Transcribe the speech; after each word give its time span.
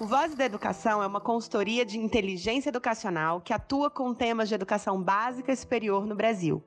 O 0.00 0.06
Voz 0.06 0.32
da 0.36 0.44
Educação 0.44 1.02
é 1.02 1.06
uma 1.08 1.20
consultoria 1.20 1.84
de 1.84 1.98
inteligência 1.98 2.68
educacional 2.68 3.40
que 3.40 3.52
atua 3.52 3.90
com 3.90 4.14
temas 4.14 4.48
de 4.48 4.54
educação 4.54 5.02
básica 5.02 5.52
e 5.52 5.56
superior 5.56 6.06
no 6.06 6.14
Brasil. 6.14 6.62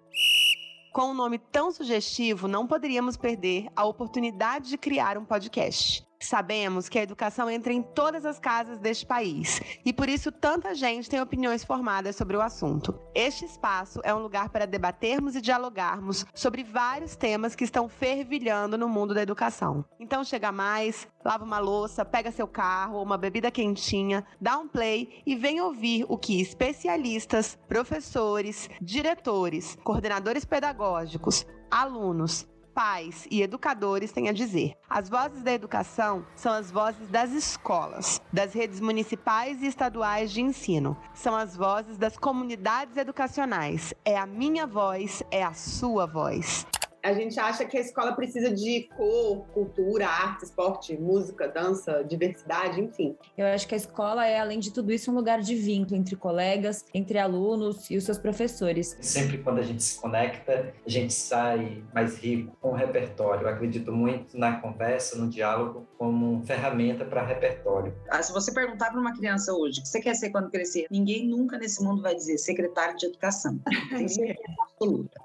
Com 0.92 1.12
um 1.12 1.14
nome 1.14 1.40
tão 1.40 1.72
sugestivo, 1.72 2.50
não 2.50 2.68
poderíamos 2.68 3.16
perder 3.16 3.70
a 3.74 3.86
oportunidade 3.86 4.68
de 4.68 4.78
criar 4.78 5.18
um 5.18 5.24
podcast. 5.24 6.06
Sabemos 6.22 6.88
que 6.88 7.00
a 7.00 7.04
educação 7.04 7.50
entra 7.50 7.74
em 7.74 7.82
todas 7.82 8.26
as 8.26 8.40
casas 8.40 8.78
deste 8.78 9.06
país 9.06 9.60
e 9.84 9.92
por 9.92 10.08
isso 10.08 10.32
tanta 10.32 10.76
gente 10.76 11.10
tem 11.10 11.20
opiniões 11.20 11.64
formadas 11.64 12.16
sobre 12.16 12.38
o 12.38 12.42
assunto. 12.42 12.98
Este 13.16 13.44
espaço 13.44 14.00
é 14.04 14.14
um 14.14 14.20
lugar 14.20 14.50
para 14.50 14.68
debatermos 14.68 15.36
e 15.36 15.42
dialogarmos 15.42 16.26
sobre 16.34 16.64
vários 16.64 17.16
temas 17.16 17.56
que 17.56 17.64
estão 17.64 17.90
fervilhando 17.90 18.78
no 18.78 18.88
mundo 18.88 19.16
da 19.16 19.22
educação. 19.24 19.84
Então 20.00 20.24
chega 20.24 20.52
mais, 20.52 21.08
lava 21.26 21.44
uma 21.44 21.60
louça, 21.60 22.06
pega 22.06 22.32
seu 22.32 22.48
carro 22.48 22.98
ou 22.98 23.04
uma 23.04 23.18
bebida 23.18 23.50
quentinha, 23.50 24.24
dá 24.40 24.58
um 24.60 24.68
play 24.68 25.24
e 25.26 25.36
vem 25.36 25.60
ouvir 25.60 26.06
o 26.08 26.18
que 26.18 26.40
especialistas, 26.40 27.58
professores, 27.68 28.70
diretores, 28.80 29.76
coordenadores 29.84 30.46
pedagógicos, 30.46 31.48
alunos, 31.72 32.48
pais 32.74 33.28
e 33.30 33.42
educadores 33.42 34.12
têm 34.12 34.30
a 34.30 34.34
dizer. 34.34 34.74
As 34.90 35.10
vozes 35.10 35.44
da 35.44 35.52
educação 35.52 36.26
são 36.36 36.54
as 36.54 36.72
vozes 36.72 37.08
das 37.10 37.32
escolas, 37.32 38.22
das 38.32 38.54
redes 38.54 38.80
municipais 38.80 39.62
e 39.62 39.68
estaduais 39.68 40.32
de 40.32 40.42
ensino. 40.42 40.98
São 41.14 41.36
as 41.36 41.56
vozes 41.56 41.98
das 41.98 42.18
comunidades 42.18 42.98
educacionais. 42.98 43.94
É 44.04 44.18
a 44.18 44.26
minha 44.26 44.66
voz, 44.66 45.22
é 45.32 45.44
a 45.44 45.54
sua 45.54 46.06
voz. 46.06 46.66
A 47.04 47.14
gente 47.14 47.40
acha 47.40 47.66
que 47.66 47.78
a 47.78 47.82
escola 47.82 48.14
precisa 48.14 48.54
de 48.54 48.88
cor, 48.96 49.46
cultura, 49.54 50.08
arte, 50.08 50.46
esporte, 50.46 50.96
música, 50.98 51.48
dança, 51.48 52.04
diversidade, 52.04 52.80
enfim. 52.80 53.18
Eu 53.38 53.48
acho 53.48 53.68
que 53.68 53.74
a 53.74 53.78
escola 53.78 54.26
é, 54.26 54.40
além 54.40 54.60
de 54.60 54.72
tudo 54.72 54.92
isso, 54.92 55.12
um 55.12 55.16
lugar 55.16 55.42
de 55.42 55.56
vínculo 55.56 55.96
entre 55.96 56.16
colegas, 56.16 56.86
entre 56.94 57.18
alunos 57.18 57.90
e 57.90 57.98
os 57.98 58.04
seus 58.04 58.18
professores. 58.18 58.98
Sempre 59.02 59.40
quando 59.40 59.60
a 59.60 59.64
gente 59.64 59.82
se 59.82 60.00
conecta, 60.00 60.74
a 60.86 60.90
gente 60.90 61.14
sai 61.14 61.84
mais 61.94 62.18
rico 62.18 62.56
com 62.62 62.70
o 62.70 62.74
repertório. 62.74 63.48
Eu 63.48 63.50
acredito 63.50 63.92
muito 63.92 64.38
na 64.38 64.60
conversa, 64.60 65.18
no 65.18 65.28
diálogo, 65.28 65.88
como 65.98 66.44
ferramenta 66.46 67.04
para 67.04 67.26
repertório. 67.26 67.94
Ah, 68.10 68.22
se 68.22 68.32
você 68.32 68.54
perguntar 68.54 68.92
para 68.92 69.00
uma 69.00 69.16
criança 69.16 69.54
hoje 69.54 69.80
o 69.80 69.84
que 69.84 69.90
você 69.90 70.02
quer 70.02 70.14
ser 70.14 70.30
quando 70.30 70.52
crescer, 70.52 70.86
ninguém 70.92 71.28
nunca 71.28 71.58
nesse 71.58 71.84
mundo 71.84 72.02
vai 72.02 72.14
dizer 72.14 72.38
secretário 72.38 72.96
de 72.96 73.08
educação. 73.08 73.60
Tem 73.90 74.08
certeza 74.08 74.56
absoluta. 74.72 75.20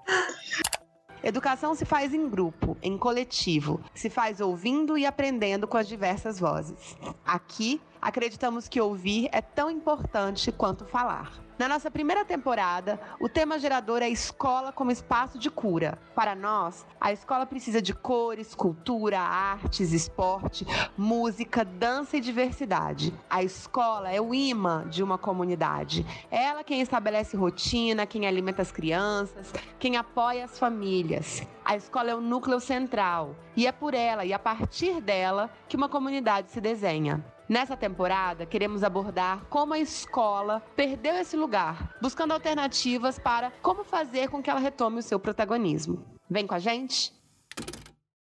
Educação 1.23 1.75
se 1.75 1.85
faz 1.85 2.15
em 2.15 2.29
grupo, 2.29 2.77
em 2.83 2.97
coletivo, 2.97 3.81
se 3.95 4.09
faz 4.11 4.41
ouvindo 4.41 4.97
e 4.97 5.07
aprendendo 5.07 5.67
com 5.67 5.77
as 5.77 5.89
diversas 5.89 6.39
vozes. 6.39 6.97
Aqui, 7.25 7.81
acreditamos 8.01 8.69
que 8.69 8.81
ouvir 8.81 9.29
é 9.33 9.41
tão 9.41 9.71
importante 9.71 10.53
quanto 10.53 10.85
falar. 10.85 11.46
Na 11.59 11.69
nossa 11.69 11.91
primeira 11.91 12.23
temporada, 12.23 13.01
o 13.19 13.31
tema 13.31 13.59
gerador 13.59 14.03
é 14.03 14.11
escola 14.11 14.73
como 14.73 14.91
espaço 14.91 15.39
de 15.39 15.51
cura. 15.51 15.99
Para 16.15 16.35
nós, 16.35 16.85
a 17.01 17.13
escola 17.13 17.47
precisa 17.47 17.81
de 17.81 17.95
cores, 17.95 18.55
cultura, 18.55 19.19
artes, 19.19 19.91
esporte, 19.91 20.67
música, 20.99 21.65
dança 21.65 22.19
e 22.19 22.21
diversidade. 22.21 23.11
A 23.31 23.43
escola 23.43 24.13
é 24.13 24.21
o 24.21 24.35
imã 24.35 24.87
de 24.87 25.03
uma 25.03 25.17
comunidade. 25.17 26.05
É 26.31 26.45
ela 26.45 26.63
quem 26.63 26.83
estabelece 26.83 27.39
rotina, 27.39 28.05
quem 28.05 28.27
alimenta 28.27 28.61
as 28.61 28.71
crianças, 28.71 29.51
quem 29.79 29.97
apoia 29.97 30.45
as 30.45 30.59
famílias. 30.59 31.43
A 31.65 31.75
escola 31.75 32.11
é 32.11 32.15
o 32.15 32.21
núcleo 32.21 32.61
central 32.61 33.35
e 33.57 33.67
é 33.67 33.73
por 33.73 33.95
ela 33.95 34.27
e 34.27 34.33
a 34.35 34.39
partir 34.39 35.01
dela 35.01 35.49
que 35.67 35.77
uma 35.77 35.89
comunidade 35.89 36.51
se 36.51 36.61
desenha. 36.61 37.25
Nessa 37.49 37.77
temporada, 37.77 38.45
queremos 38.45 38.83
abordar 38.83 39.45
como 39.49 39.73
a 39.73 39.79
escola 39.79 40.61
perdeu 40.75 41.15
esse 41.15 41.37
lugar, 41.37 41.97
buscando 42.03 42.33
alternativas 42.33 43.21
para 43.21 43.53
como 43.63 43.85
fazer 43.85 44.29
com 44.29 44.43
que 44.43 44.51
ela 44.51 44.59
retome 44.59 44.99
o 44.99 45.03
seu 45.03 45.21
protagonismo. 45.21 46.05
Vem 46.29 46.45
com 46.45 46.57
a 46.57 46.59
gente? 46.59 47.15